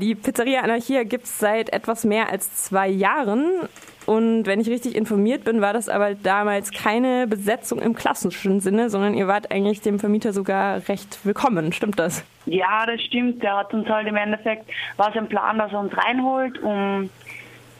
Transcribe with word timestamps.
Die 0.00 0.14
Pizzeria 0.14 0.60
Anarchia 0.60 1.02
gibt 1.02 1.24
es 1.24 1.38
seit 1.38 1.72
etwas 1.72 2.04
mehr 2.04 2.30
als 2.30 2.64
zwei 2.64 2.88
Jahren. 2.88 3.68
Und 4.06 4.46
wenn 4.46 4.60
ich 4.60 4.68
richtig 4.70 4.94
informiert 4.94 5.44
bin, 5.44 5.60
war 5.60 5.72
das 5.72 5.88
aber 5.88 6.14
damals 6.14 6.70
keine 6.70 7.26
Besetzung 7.26 7.78
im 7.80 7.94
klassischen 7.94 8.60
Sinne, 8.60 8.90
sondern 8.90 9.14
ihr 9.14 9.26
wart 9.26 9.50
eigentlich 9.50 9.82
dem 9.82 9.98
Vermieter 9.98 10.32
sogar 10.32 10.88
recht 10.88 11.18
willkommen. 11.24 11.72
Stimmt 11.72 11.98
das? 11.98 12.24
Ja, 12.46 12.86
das 12.86 13.02
stimmt. 13.02 13.42
Der 13.42 13.58
hat 13.58 13.74
uns 13.74 13.88
halt 13.88 14.06
im 14.06 14.16
Endeffekt, 14.16 14.70
war 14.96 15.10
es 15.10 15.16
ein 15.16 15.28
Plan, 15.28 15.58
dass 15.58 15.72
er 15.72 15.80
uns 15.80 15.94
reinholt, 15.96 16.58
um 16.62 17.10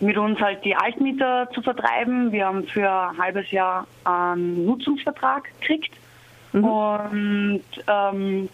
mit 0.00 0.18
uns 0.18 0.38
halt 0.40 0.64
die 0.64 0.76
Altmieter 0.76 1.48
zu 1.54 1.62
vertreiben. 1.62 2.30
Wir 2.30 2.46
haben 2.46 2.64
für 2.64 2.90
ein 2.90 3.16
halbes 3.16 3.50
Jahr 3.50 3.86
einen 4.04 4.66
Nutzungsvertrag 4.66 5.44
gekriegt. 5.60 5.94
Mhm. 6.52 6.64
Und 6.64 7.64
ähm, 7.86 8.48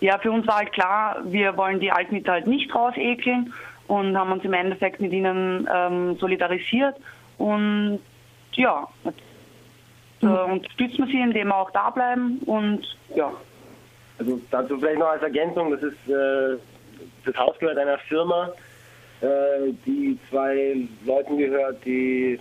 ja, 0.00 0.18
für 0.18 0.30
uns 0.30 0.46
war 0.46 0.58
halt 0.58 0.72
klar, 0.72 1.22
wir 1.24 1.56
wollen 1.56 1.80
die 1.80 1.90
Altmieter 1.90 2.32
halt 2.32 2.46
nicht 2.46 2.74
rausekeln 2.74 3.52
und 3.86 4.16
haben 4.16 4.32
uns 4.32 4.44
im 4.44 4.52
Endeffekt 4.52 5.00
mit 5.00 5.12
ihnen 5.12 5.68
ähm, 5.72 6.16
solidarisiert. 6.16 6.96
Und 7.38 8.00
ja, 8.52 8.88
jetzt, 9.04 9.18
äh, 10.22 10.26
mhm. 10.26 10.52
unterstützen 10.52 10.98
wir 10.98 11.06
sie, 11.06 11.20
indem 11.20 11.48
wir 11.48 11.56
auch 11.56 11.70
da 11.70 11.90
bleiben 11.90 12.38
und 12.46 12.82
ja. 13.14 13.32
Also 14.18 14.40
dazu 14.50 14.78
vielleicht 14.78 14.98
noch 14.98 15.08
als 15.08 15.22
Ergänzung, 15.22 15.70
das 15.70 15.82
ist 15.82 16.08
äh, 16.08 16.56
das 17.24 17.36
Haus 17.36 17.58
gehört 17.58 17.76
einer 17.76 17.98
Firma, 17.98 18.50
äh, 19.20 19.72
die 19.84 20.18
zwei 20.30 20.88
Leuten 21.04 21.36
gehört, 21.36 21.84
die 21.84 22.40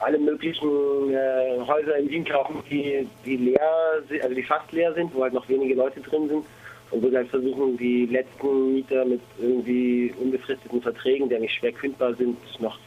alle 0.00 0.18
möglichen 0.18 1.12
äh, 1.12 1.58
Häuser 1.66 1.96
in 1.96 2.08
Wien 2.10 2.24
kaufen, 2.24 2.62
die, 2.70 3.06
die 3.24 3.36
leer 3.36 4.02
sind, 4.08 4.22
also 4.22 4.34
die 4.34 4.42
fast 4.42 4.70
leer 4.72 4.92
sind, 4.94 5.14
wo 5.14 5.22
halt 5.22 5.32
noch 5.32 5.48
wenige 5.48 5.74
Leute 5.74 6.00
drin 6.00 6.28
sind. 6.28 6.44
Und 6.90 7.02
wo 7.02 7.10
sie 7.10 7.16
halt 7.16 7.28
versuchen, 7.28 7.76
die 7.76 8.06
letzten 8.06 8.74
Mieter 8.74 9.04
mit 9.04 9.20
irgendwie 9.38 10.12
unbefristeten 10.18 10.80
Verträgen, 10.80 11.28
die 11.28 11.36
eigentlich 11.36 11.52
schwer 11.52 11.72
kündbar 11.72 12.14
sind, 12.14 12.38
noch 12.60 12.78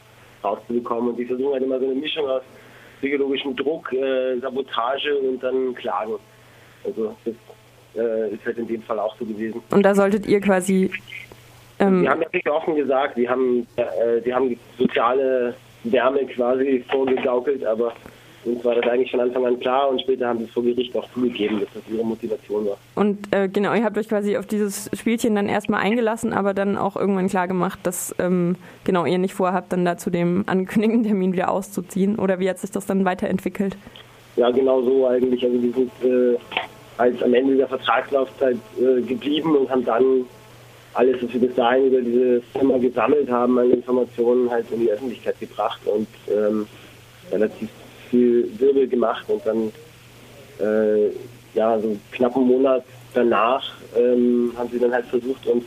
rauszubekommen. 0.43 1.11
Und 1.11 1.17
die 1.17 1.25
versuchen 1.25 1.53
halt 1.53 1.63
immer 1.63 1.79
so 1.79 1.85
eine 1.85 1.95
Mischung 1.95 2.27
aus 2.27 2.41
psychologischem 2.99 3.55
Druck, 3.55 3.93
äh, 3.93 4.39
Sabotage 4.39 5.15
und 5.17 5.43
dann 5.43 5.75
Klagen. 5.75 6.15
Also 6.83 7.15
das 7.25 7.35
äh, 7.95 8.33
ist 8.33 8.43
halt 8.43 8.57
in 8.57 8.67
dem 8.67 8.81
Fall 8.81 8.97
auch 8.97 9.15
so 9.17 9.25
gewesen. 9.25 9.61
Und 9.69 9.83
da 9.83 9.93
solltet 9.93 10.25
ihr 10.25 10.41
quasi 10.41 10.89
ähm, 11.81 12.03
die 12.03 12.09
haben 12.09 12.21
ja 12.21 12.27
wirklich 12.31 12.49
offen 12.49 12.75
gesagt, 12.75 13.17
die 13.17 13.27
haben, 13.27 13.67
äh, 13.75 14.21
die 14.23 14.33
haben 14.33 14.57
soziale 14.77 15.55
Wärme 15.83 16.25
quasi 16.25 16.83
vorgegaukelt, 16.89 17.65
aber 17.65 17.93
uns 18.43 18.65
war 18.65 18.73
das 18.73 18.87
eigentlich 18.87 19.11
von 19.11 19.19
Anfang 19.19 19.45
an 19.45 19.59
klar 19.59 19.89
und 19.89 20.01
später 20.01 20.27
haben 20.27 20.39
sie 20.39 20.45
es 20.45 20.51
vor 20.51 20.63
Gericht 20.63 20.95
auch 20.95 21.07
zugegeben, 21.13 21.59
dass 21.59 21.69
das 21.73 21.83
ihre 21.93 22.03
Motivation 22.03 22.65
war. 22.65 22.77
Und 22.95 23.33
äh, 23.33 23.47
genau, 23.47 23.73
ihr 23.73 23.83
habt 23.83 23.97
euch 23.97 24.09
quasi 24.09 24.35
auf 24.37 24.47
dieses 24.47 24.89
Spielchen 24.93 25.35
dann 25.35 25.47
erstmal 25.47 25.81
eingelassen, 25.81 26.33
aber 26.33 26.55
dann 26.55 26.75
auch 26.75 26.95
irgendwann 26.95 27.27
klar 27.27 27.47
gemacht, 27.47 27.79
dass 27.83 28.15
ähm, 28.17 28.55
genau 28.83 29.05
ihr 29.05 29.19
nicht 29.19 29.35
vorhabt, 29.35 29.71
dann 29.71 29.85
da 29.85 29.97
zu 29.97 30.09
dem 30.09 30.43
angekündigten 30.47 31.03
Termin 31.03 31.33
wieder 31.33 31.51
auszuziehen. 31.51 32.17
Oder 32.17 32.39
wie 32.39 32.49
hat 32.49 32.57
sich 32.57 32.71
das 32.71 32.87
dann 32.87 33.05
weiterentwickelt? 33.05 33.77
Ja, 34.37 34.49
genau 34.49 34.81
so 34.81 35.07
eigentlich. 35.07 35.43
Also 35.43 35.61
wir 35.61 35.73
sind 35.73 35.91
äh, 36.03 36.37
als 36.97 37.21
am 37.21 37.33
Ende 37.33 37.57
der 37.57 37.67
Vertragslaufzeit 37.67 38.57
äh, 38.79 39.01
geblieben 39.01 39.55
und 39.55 39.69
haben 39.69 39.85
dann 39.85 40.25
alles, 40.93 41.21
was 41.21 41.33
wir 41.33 41.39
bis 41.39 41.55
dahin 41.55 41.87
über 41.87 42.01
diese 42.01 42.41
Firma 42.53 42.77
gesammelt 42.77 43.29
haben, 43.29 43.57
an 43.59 43.71
Informationen 43.71 44.49
halt 44.49 44.65
in 44.71 44.81
die 44.81 44.91
Öffentlichkeit 44.91 45.39
gebracht 45.39 45.81
und 45.85 46.07
ähm, 46.29 46.67
relativ 47.31 47.69
viel 48.09 48.49
Wirbel 48.59 48.87
gemacht 48.87 49.25
und 49.29 49.45
dann 49.45 49.71
äh, 50.59 51.11
ja 51.53 51.79
so 51.79 51.97
knapp 52.11 52.35
einen 52.35 52.47
Monat 52.47 52.83
danach 53.13 53.63
ähm, 53.95 54.53
haben 54.57 54.69
sie 54.71 54.79
dann 54.79 54.93
halt 54.93 55.05
versucht, 55.05 55.45
uns 55.47 55.63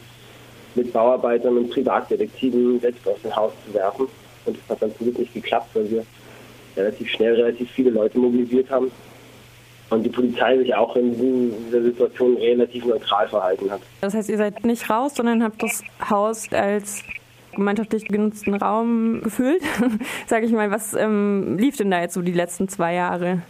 mit 0.75 0.93
Bauarbeitern 0.93 1.57
und 1.57 1.71
Privatdetektiven 1.71 2.81
selbst 2.81 3.07
aus 3.07 3.21
dem 3.23 3.35
Haus 3.35 3.53
zu 3.67 3.75
werfen. 3.75 4.09
Und 4.45 4.57
das 4.57 4.69
hat 4.69 4.83
dann 4.83 4.95
zum 4.97 5.07
Glück 5.07 5.19
nicht 5.21 5.35
geklappt, 5.35 5.69
weil 5.75 5.91
wir 5.91 6.05
relativ 6.77 7.09
schnell 7.11 7.35
relativ 7.35 7.71
viele 7.71 7.91
Leute 7.91 8.19
mobilisiert 8.19 8.69
haben 8.71 8.91
und 9.91 10.03
die 10.03 10.09
Polizei 10.09 10.59
sich 10.59 10.75
auch 10.75 10.97
in 10.97 11.13
dieser 11.67 11.83
Situation 11.83 12.37
relativ 12.37 12.85
neutral 12.85 13.29
verhalten 13.29 13.71
hat. 13.71 13.81
Das 14.01 14.15
heißt, 14.15 14.29
ihr 14.29 14.39
seid 14.39 14.65
nicht 14.65 14.89
raus, 14.91 15.15
sondern 15.15 15.43
habt 15.43 15.63
das 15.63 15.83
Haus 16.09 16.53
als 16.53 17.03
gemeinschaftlich 17.55 18.09
genutzten 18.09 18.55
Raum 18.55 19.23
gefüllt, 19.23 19.63
sage 20.27 20.47
ich 20.47 20.53
mal. 20.53 20.71
Was 20.71 20.95
ähm, 20.95 21.57
lief 21.59 21.77
denn 21.77 21.91
da 21.91 22.01
jetzt 22.01 22.15
so 22.15 22.23
die 22.23 22.33
letzten 22.33 22.69
zwei 22.69 22.95
Jahre? 22.95 23.43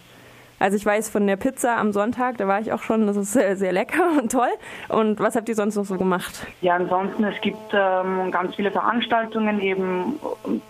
Also 0.59 0.77
ich 0.77 0.87
weiß 0.87 1.11
von 1.11 1.27
der 1.27 1.37
Pizza 1.37 1.77
am 1.77 1.93
Sonntag, 1.93 2.39
da 2.39 2.47
war 2.47 2.61
ich 2.61 2.73
auch 2.73 2.83
schon, 2.83 3.07
das 3.07 3.17
ist 3.17 3.33
sehr, 3.33 3.57
sehr 3.57 3.73
lecker 3.73 4.05
und 4.19 4.31
toll. 4.31 4.49
Und 4.89 5.19
was 5.21 5.37
habt 5.37 5.49
ihr 5.49 5.55
sonst 5.55 5.77
noch 5.77 5.85
so 5.85 5.97
gemacht? 5.97 6.47
Ja, 6.61 6.77
ansonsten, 6.77 7.25
es 7.25 7.41
gibt 7.41 7.73
ähm, 7.73 8.31
ganz 8.31 8.55
viele 8.55 8.71
Veranstaltungen, 8.71 9.61
eben 9.61 10.19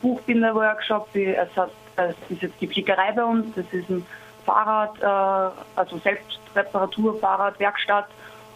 Buchbinder-Workshop, 0.00 1.08
es, 1.14 1.56
hat, 1.56 1.70
es 1.96 2.16
ist 2.30 2.42
jetzt 2.42 2.60
die 2.60 2.66
Flickerei 2.66 3.12
bei 3.12 3.24
uns, 3.24 3.46
das 3.54 3.66
ist 3.72 3.88
ein 3.90 4.04
Fahrrad, 4.44 5.00
äh, 5.00 5.60
also 5.76 5.98
Selbstreparatur, 5.98 7.18
Fahrradwerkstatt. 7.18 8.06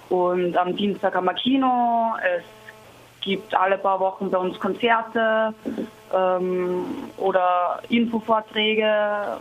Und 0.09 0.56
am 0.56 0.75
Dienstag 0.76 1.15
haben 1.15 1.26
wir 1.26 1.34
Kino. 1.34 2.15
Es 2.37 2.44
gibt 3.21 3.54
alle 3.54 3.76
paar 3.78 4.00
Wochen 4.00 4.31
bei 4.31 4.38
uns 4.38 4.59
Konzerte 4.59 5.53
ähm, 6.15 6.84
oder 7.16 7.82
Infovorträge. 7.88 9.38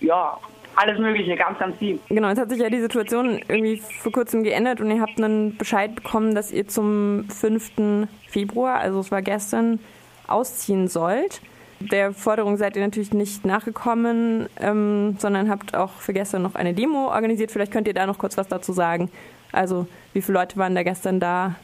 Ja, 0.00 0.38
alles 0.74 0.98
Mögliche, 0.98 1.36
ganz, 1.36 1.58
ganz 1.58 1.76
viel. 1.76 2.00
Genau, 2.08 2.28
jetzt 2.28 2.40
hat 2.40 2.48
sich 2.48 2.60
ja 2.60 2.70
die 2.70 2.80
Situation 2.80 3.40
irgendwie 3.48 3.76
vor 3.76 4.12
kurzem 4.12 4.42
geändert 4.42 4.80
und 4.80 4.90
ihr 4.90 5.02
habt 5.02 5.18
einen 5.18 5.56
Bescheid 5.56 5.94
bekommen, 5.94 6.34
dass 6.34 6.50
ihr 6.50 6.66
zum 6.66 7.28
5. 7.28 8.08
Februar, 8.28 8.78
also 8.78 9.00
es 9.00 9.10
war 9.10 9.20
gestern, 9.20 9.78
ausziehen 10.26 10.88
sollt 10.88 11.42
der 11.90 12.12
Forderung 12.12 12.56
seid 12.56 12.76
ihr 12.76 12.82
natürlich 12.82 13.12
nicht 13.12 13.44
nachgekommen, 13.44 14.48
ähm, 14.60 15.16
sondern 15.18 15.50
habt 15.50 15.76
auch 15.76 15.92
für 15.92 16.12
gestern 16.12 16.42
noch 16.42 16.54
eine 16.54 16.74
Demo 16.74 17.08
organisiert. 17.08 17.50
Vielleicht 17.50 17.72
könnt 17.72 17.88
ihr 17.88 17.94
da 17.94 18.06
noch 18.06 18.18
kurz 18.18 18.36
was 18.36 18.48
dazu 18.48 18.72
sagen. 18.72 19.10
Also, 19.52 19.86
wie 20.12 20.22
viele 20.22 20.38
Leute 20.38 20.56
waren 20.56 20.74
da 20.74 20.82
gestern 20.82 21.20
da? 21.20 21.54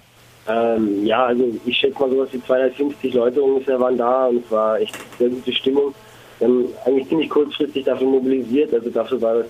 Ähm, 0.48 1.04
ja, 1.04 1.26
also 1.26 1.44
ich 1.66 1.76
schätze 1.76 1.98
mal 1.98 2.10
sowas 2.10 2.28
wie 2.32 2.42
250 2.42 3.14
Leute 3.14 3.42
ungefähr 3.42 3.78
waren 3.78 3.98
da 3.98 4.26
und 4.26 4.44
es 4.44 4.50
war 4.50 4.80
echt 4.80 4.96
sehr 5.18 5.28
gute 5.28 5.52
Stimmung. 5.52 5.94
Wir 6.38 6.48
haben 6.48 6.64
eigentlich 6.86 7.08
ziemlich 7.08 7.28
kurzfristig 7.28 7.84
dafür 7.84 8.06
mobilisiert, 8.06 8.72
also 8.72 8.88
dafür 8.88 9.20
war 9.20 9.34
das, 9.34 9.46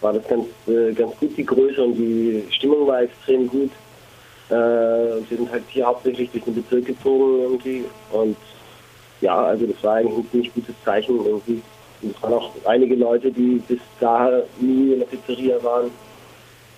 war 0.00 0.12
das 0.12 0.28
ganz, 0.28 0.46
äh, 0.68 0.92
ganz 0.92 1.16
gut, 1.18 1.36
die 1.36 1.44
Größe 1.44 1.82
und 1.82 1.94
die 1.94 2.44
Stimmung 2.50 2.86
war 2.86 3.02
extrem 3.02 3.48
gut. 3.48 3.70
Äh, 4.50 4.54
wir 4.54 5.36
sind 5.36 5.50
halt 5.50 5.64
hier 5.68 5.86
hauptsächlich 5.86 6.30
durch 6.30 6.44
den 6.44 6.54
Bezirk 6.54 6.86
gezogen 6.86 7.40
irgendwie 7.42 7.84
und 8.12 8.36
ja, 9.20 9.36
also 9.36 9.66
das 9.66 9.82
war 9.82 9.96
eigentlich 9.96 10.18
ein 10.18 10.30
ziemlich 10.30 10.54
gutes 10.54 10.74
Zeichen 10.84 11.24
irgendwie. 11.24 11.62
es 12.02 12.22
waren 12.22 12.34
auch 12.34 12.50
einige 12.64 12.94
Leute, 12.94 13.30
die 13.30 13.62
bis 13.68 13.80
dahin 13.98 14.42
nie 14.60 14.92
in 14.94 15.00
der 15.00 15.06
Pizzeria 15.06 15.62
waren, 15.62 15.90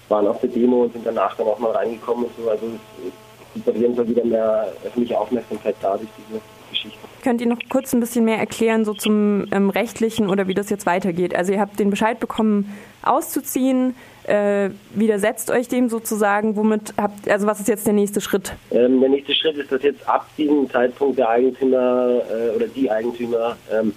waren 0.08 0.26
auf 0.26 0.40
der 0.40 0.50
Demo 0.50 0.84
und 0.84 0.92
sind 0.92 1.06
danach 1.06 1.36
dann 1.36 1.46
auch 1.46 1.58
mal 1.58 1.72
reingekommen 1.72 2.24
und 2.24 2.32
so. 2.36 2.50
Also 2.50 2.66
es, 2.66 3.12
gibt 3.54 3.68
auf 3.68 3.76
jeden 3.76 3.94
Fall 3.94 4.08
wieder 4.08 4.24
mehr 4.24 4.72
öffentliche 4.84 5.18
Aufmerksamkeit 5.18 5.76
da 5.82 5.96
durch 5.96 6.08
diese 6.16 6.40
Geschichte. 6.70 6.98
Könnt 7.22 7.40
ihr 7.40 7.46
noch 7.46 7.58
kurz 7.68 7.92
ein 7.92 8.00
bisschen 8.00 8.24
mehr 8.24 8.38
erklären, 8.38 8.84
so 8.84 8.94
zum 8.94 9.46
ähm, 9.52 9.68
rechtlichen 9.70 10.28
oder 10.28 10.48
wie 10.48 10.54
das 10.54 10.70
jetzt 10.70 10.86
weitergeht? 10.86 11.34
Also 11.34 11.52
ihr 11.52 11.60
habt 11.60 11.78
den 11.78 11.90
Bescheid 11.90 12.18
bekommen, 12.18 12.72
auszuziehen. 13.02 13.94
Äh, 14.24 14.70
widersetzt 14.94 15.50
euch 15.50 15.68
dem 15.68 15.88
sozusagen? 15.88 16.56
Womit 16.56 16.94
habt, 16.96 17.28
also 17.28 17.46
was 17.46 17.60
ist 17.60 17.68
jetzt 17.68 17.86
der 17.86 17.94
nächste 17.94 18.20
Schritt? 18.20 18.52
Ähm, 18.70 19.00
der 19.00 19.08
nächste 19.08 19.34
Schritt 19.34 19.56
ist, 19.56 19.72
dass 19.72 19.82
jetzt 19.82 20.08
ab 20.08 20.28
diesem 20.38 20.70
Zeitpunkt 20.70 21.18
der 21.18 21.28
Eigentümer 21.28 22.22
äh, 22.30 22.54
oder 22.54 22.66
die 22.68 22.90
Eigentümer 22.90 23.56
ähm, 23.72 23.92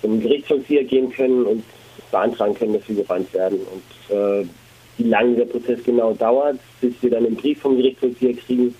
zum 0.00 0.20
Gerichtsvollzieher 0.20 0.84
gehen 0.84 1.10
können 1.10 1.44
und 1.44 1.64
beantragen 2.12 2.54
können, 2.54 2.74
dass 2.74 2.88
wir 2.88 2.96
gebannt 2.96 3.32
werden. 3.34 3.58
Und 3.58 4.16
äh, 4.16 4.46
wie 4.96 5.08
lange 5.08 5.36
der 5.36 5.46
Prozess 5.46 5.82
genau 5.82 6.12
dauert, 6.12 6.58
bis 6.80 6.94
wir 7.00 7.10
dann 7.10 7.26
einen 7.26 7.36
Brief 7.36 7.60
vom 7.60 7.76
Gerichtsvollzieher 7.76 8.34
kriegen, 8.34 8.74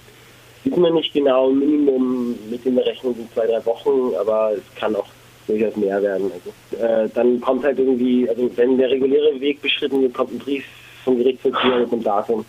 wissen 0.63 0.83
wir 0.83 0.93
nicht 0.93 1.13
genau. 1.13 1.51
Minimum 1.51 2.37
mit 2.51 2.65
in 2.65 2.77
der 2.77 2.87
Rechnung 2.87 3.17
sind 3.17 3.33
zwei, 3.35 3.47
drei 3.47 3.65
Wochen, 3.67 4.15
aber 4.15 4.53
es 4.53 4.63
kann 4.79 4.95
auch 4.95 5.09
durchaus 5.49 5.77
mehr 5.77 6.01
werden. 6.03 6.31
Also, 6.33 6.85
äh, 6.85 7.09
dann 7.15 7.41
kommt 7.41 7.65
halt 7.65 7.79
irgendwie, 7.79 8.29
also 8.29 8.49
wenn 8.57 8.79
der 8.79 8.91
reguläre 8.91 9.41
Weg 9.41 9.61
beschritten 9.61 10.01
wird, 10.03 10.15
kommt 10.15 10.33
ein 10.33 10.39
Brief 10.39 10.65
vom 11.05 11.19
Gerichtsvollzieher 11.19 11.81
mit 11.81 11.93
dem 11.93 12.03
Datum. 12.03 12.45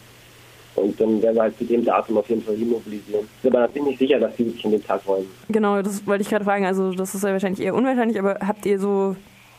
Und 0.75 0.99
dann 0.99 1.21
werden 1.21 1.35
wir 1.35 1.43
halt 1.43 1.57
zu 1.57 1.63
dem 1.63 1.85
Datum 1.85 2.17
auf 2.17 2.29
jeden 2.29 2.41
Fall 2.41 2.57
mobilisieren. 2.57 3.27
Aber 3.43 3.59
da 3.59 3.67
bin 3.67 3.87
ich 3.87 3.97
sicher, 3.97 4.19
dass 4.19 4.35
die 4.35 4.45
wirklich 4.45 4.65
in 4.65 4.71
den 4.71 4.83
Tag 4.83 5.05
wollen. 5.07 5.25
Genau, 5.47 5.81
das 5.81 6.05
wollte 6.05 6.21
ich 6.23 6.29
gerade 6.29 6.43
fragen. 6.43 6.65
Also 6.65 6.91
das 6.91 7.15
ist 7.15 7.23
ja 7.23 7.31
wahrscheinlich 7.31 7.65
eher 7.65 7.75
unwahrscheinlich, 7.75 8.19
aber 8.19 8.39
habt 8.45 8.65
ihr 8.65 8.77
so 8.77 9.15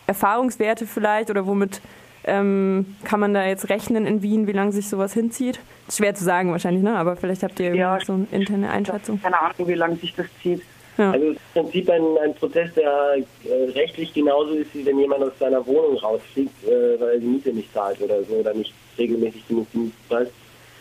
Erfahrungswerte 0.06 0.86
vielleicht 0.86 1.30
oder 1.30 1.46
womit 1.46 1.80
ähm, 2.24 2.96
kann 3.04 3.20
man 3.20 3.32
da 3.32 3.46
jetzt 3.46 3.68
rechnen 3.70 4.04
in 4.04 4.20
Wien, 4.20 4.46
wie 4.46 4.52
lange 4.52 4.72
sich 4.72 4.88
sowas 4.88 5.14
hinzieht? 5.14 5.60
Schwer 5.90 6.14
zu 6.14 6.24
sagen 6.24 6.50
wahrscheinlich, 6.50 6.82
ne? 6.82 6.96
aber 6.96 7.16
vielleicht 7.16 7.42
habt 7.42 7.60
ihr 7.60 7.74
ja, 7.74 7.98
so 8.04 8.14
eine 8.14 8.26
interne 8.32 8.68
Einschätzung. 8.68 9.20
Keine 9.22 9.40
Ahnung, 9.40 9.68
wie 9.68 9.74
lange 9.74 9.96
sich 9.96 10.14
das 10.14 10.26
zieht. 10.42 10.62
Ja. 10.98 11.10
Also 11.10 11.26
im 11.26 11.36
Prinzip 11.52 11.90
ein, 11.90 12.02
ein 12.22 12.34
Prozess, 12.34 12.72
der 12.74 13.16
äh, 13.44 13.70
rechtlich 13.72 14.14
genauso 14.14 14.54
ist, 14.54 14.74
wie 14.74 14.86
wenn 14.86 14.98
jemand 14.98 15.22
aus 15.22 15.32
seiner 15.38 15.66
Wohnung 15.66 15.96
rausfliegt, 15.98 16.64
äh, 16.64 17.00
weil 17.00 17.14
er 17.14 17.18
die 17.18 17.26
Miete 17.26 17.52
nicht 17.52 17.72
zahlt 17.72 18.00
oder 18.00 18.22
so 18.24 18.34
oder 18.36 18.54
nicht 18.54 18.72
regelmäßig 18.98 19.46
genug 19.48 19.66
Miete 19.74 19.96
zahlt. 20.08 20.30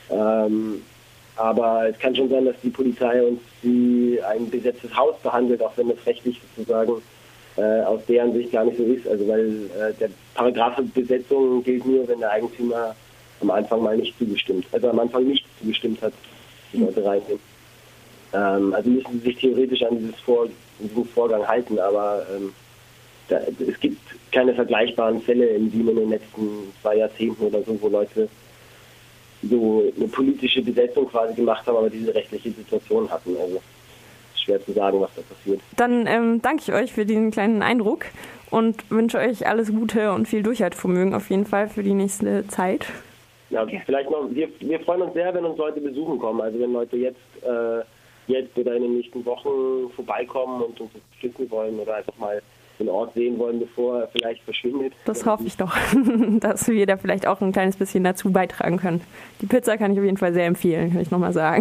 Ähm, 0.10 0.82
Aber 1.38 1.90
es 1.90 2.00
kann 2.00 2.16
schon 2.16 2.30
sein, 2.30 2.46
dass 2.46 2.56
die 2.64 2.70
Polizei 2.70 3.22
uns 3.22 3.42
wie 3.62 4.22
ein 4.22 4.50
besetztes 4.50 4.96
Haus 4.96 5.16
behandelt, 5.22 5.62
auch 5.62 5.76
wenn 5.76 5.90
das 5.90 6.06
rechtlich 6.06 6.40
sozusagen 6.56 7.02
äh, 7.58 7.82
aus 7.82 8.00
deren 8.08 8.32
Sicht 8.34 8.54
gar 8.54 8.64
nicht 8.64 8.78
so 8.78 8.84
ist. 8.84 9.06
Also 9.06 9.28
weil 9.28 9.70
äh, 9.78 9.94
der 10.00 10.10
Paragraph 10.34 10.80
Besetzung 10.94 11.62
gilt 11.64 11.86
nur, 11.86 12.08
wenn 12.08 12.20
der 12.20 12.32
Eigentümer 12.32 12.96
am 13.42 13.52
Anfang 13.52 13.84
mal 13.84 13.98
nicht 13.98 14.18
zugestimmt, 14.18 14.66
also 14.72 14.90
am 14.90 15.00
Anfang 15.00 15.26
nicht 15.28 15.46
zugestimmt 15.60 16.02
hat, 16.02 16.14
die 16.72 16.78
Leute 16.78 17.04
reinnehmen. 17.04 17.55
Ähm, 18.36 18.74
also 18.74 18.90
müssen 18.90 19.14
sie 19.14 19.20
sich 19.20 19.38
theoretisch 19.38 19.82
an 19.84 19.98
dieses 20.00 20.20
Vor 20.20 20.48
diesen 20.80 21.06
Vorgang 21.06 21.48
halten, 21.48 21.80
aber 21.80 22.26
ähm, 22.36 22.54
da, 23.30 23.40
es 23.66 23.80
gibt 23.80 24.00
keine 24.32 24.54
vergleichbaren 24.54 25.22
Fälle 25.22 25.48
in 25.48 25.72
Wien 25.72 25.88
in 25.88 25.96
den 25.96 26.10
letzten 26.10 26.74
zwei 26.82 26.98
Jahrzehnten 26.98 27.46
oder 27.46 27.64
so, 27.64 27.82
wo 27.82 27.88
Leute 27.88 28.28
so 29.50 29.84
eine 29.96 30.08
politische 30.08 30.62
Besetzung 30.62 31.08
quasi 31.08 31.34
gemacht 31.34 31.66
haben, 31.66 31.78
aber 31.78 31.90
diese 31.90 32.14
rechtliche 32.14 32.52
Situation 32.52 33.10
hatten. 33.10 33.38
Also 33.38 33.62
schwer 34.36 34.64
zu 34.64 34.74
sagen, 34.74 35.00
was 35.00 35.10
da 35.16 35.22
passiert. 35.22 35.62
Dann 35.76 36.06
ähm, 36.08 36.42
danke 36.42 36.64
ich 36.64 36.74
euch 36.74 36.94
für 36.94 37.06
diesen 37.06 37.32
kleinen 37.32 37.62
Eindruck 37.62 38.06
und 38.52 38.90
wünsche 38.92 39.18
euch 39.18 39.48
alles 39.48 39.72
Gute 39.72 40.12
und 40.12 40.28
viel 40.28 40.44
Durchhaltevermögen 40.44 41.14
auf 41.14 41.30
jeden 41.30 41.46
Fall 41.46 41.68
für 41.68 41.84
die 41.84 41.94
nächste 41.94 42.48
Zeit. 42.48 42.86
Ja, 43.50 43.66
vielleicht 43.86 44.10
noch, 44.10 44.28
wir, 44.32 44.50
wir 44.60 44.80
freuen 44.82 45.04
uns 45.04 45.14
sehr, 45.14 45.34
wenn 45.34 45.46
uns 45.46 45.58
Leute 45.58 45.80
besuchen 45.80 46.20
kommen. 46.20 46.42
Also 46.42 46.60
wenn 46.60 46.74
Leute 46.74 46.98
jetzt, 46.98 47.20
äh, 47.44 47.82
jetzt 48.28 48.58
oder 48.58 48.76
in 48.76 48.84
den 48.84 48.98
nächsten 48.98 49.26
Wochen 49.26 49.92
vorbeikommen 49.96 50.62
und 50.62 50.80
uns 50.80 50.92
unterstützen 50.94 51.50
wollen 51.50 51.80
oder 51.80 51.96
einfach 51.96 52.18
mal 52.18 52.42
den 52.80 52.90
Ort 52.90 53.14
sehen 53.14 53.38
wollen, 53.40 53.60
bevor 53.60 54.02
er 54.02 54.08
vielleicht 54.08 54.44
verschwindet. 54.44 54.94
Das 55.06 55.26
hoffe 55.26 55.44
ich 55.46 55.58
doch, 55.58 55.76
dass 56.40 56.68
wir 56.68 56.86
da 56.86 56.98
vielleicht 56.98 57.28
auch 57.28 57.42
ein 57.42 57.52
kleines 57.52 57.78
bisschen 57.78 58.04
dazu 58.04 58.32
beitragen 58.32 58.78
können. 58.78 59.02
Die 59.42 59.46
Pizza 59.46 59.78
kann 59.78 59.94
ich 59.94 60.00
auf 60.00 60.06
jeden 60.06 60.18
Fall 60.18 60.34
sehr 60.34 60.46
empfehlen, 60.46 60.92
kann 60.92 61.02
ich 61.02 61.12
nochmal 61.12 61.34
sagen. 61.34 61.54